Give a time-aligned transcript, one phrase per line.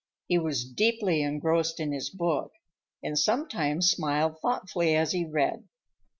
[0.25, 2.53] He was deeply engrossed in his book
[3.03, 5.67] and sometimes smiled thoughtfully as he read.